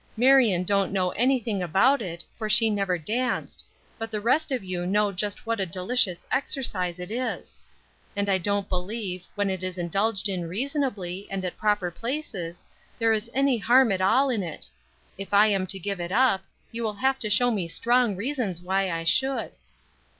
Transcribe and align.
Marion 0.17 0.63
don't 0.63 0.91
know 0.91 1.11
anything 1.11 1.61
about 1.61 2.01
it, 2.01 2.25
for 2.35 2.49
she 2.49 2.71
never 2.71 2.97
danced; 2.97 3.63
but 3.99 4.09
the 4.09 4.19
rest 4.19 4.51
of 4.51 4.63
you 4.63 4.87
know 4.87 5.11
just 5.11 5.45
what 5.45 5.59
a 5.59 5.65
delicious 5.67 6.25
exercise 6.31 6.97
it 6.97 7.11
is; 7.11 7.61
and 8.15 8.27
I 8.27 8.39
don't 8.39 8.67
believe, 8.67 9.25
when 9.35 9.51
it 9.51 9.61
is 9.61 9.77
indulged 9.77 10.27
in 10.27 10.47
reasonably, 10.49 11.27
and 11.29 11.45
at 11.45 11.55
proper 11.55 11.91
places, 11.91 12.65
there 12.97 13.13
is 13.13 13.29
any 13.35 13.59
harm 13.59 13.91
at 13.91 14.01
all 14.01 14.31
in 14.31 14.41
it. 14.41 14.67
If 15.19 15.35
I 15.35 15.45
am 15.49 15.67
to 15.67 15.77
give 15.77 15.99
it 16.01 16.11
up, 16.11 16.41
you 16.71 16.81
will 16.81 16.95
have 16.95 17.19
to 17.19 17.29
show 17.29 17.51
me 17.51 17.67
strong 17.67 18.15
reasons 18.15 18.59
why 18.59 18.89
I 18.91 19.03
should." 19.03 19.51